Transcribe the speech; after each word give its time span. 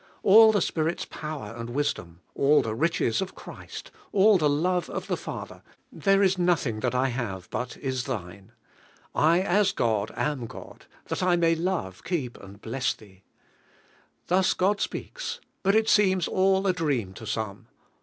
All 0.23 0.51
the 0.51 0.63
Spirit's 0.63 1.05
power 1.05 1.53
and 1.55 1.69
wisdom, 1.69 2.21
all 2.33 2.63
the 2.63 2.73
riches 2.73 3.21
of 3.21 3.35
Christ, 3.35 3.91
all 4.11 4.39
(he 4.39 4.43
hive 4.67 4.89
of 4.89 5.05
the 5.05 5.15
Father; 5.15 5.61
there 5.91 6.23
is 6.23 6.39
nothing 6.39 6.81
thai 6.81 6.89
1 6.89 7.11
have 7.11 7.51
bill 7.51 7.59
Uw 7.59 7.63
umriK 7.63 7.67
HKALINO. 7.67 7.83
is 7.83 8.03
thine; 8.05 8.51
I 9.13 9.41
as 9.41 9.71
God 9.73 10.11
am 10.15 10.47
God, 10.47 10.87
that 11.05 11.21
I 11.21 11.35
may 11.35 11.53
love, 11.53 12.03
keep, 12.03 12.41
ami 12.43 12.55
bless 12.57 12.95
thee." 12.95 13.21
Thus 14.25 14.55
God 14.55 14.81
speaks, 14.81 15.39
but 15.61 15.75
it 15.75 15.87
seems 15.87 16.27
nil 16.27 16.65
a 16.65 16.73
dream 16.73 17.13
to 17.13 17.27
some. 17.27 17.67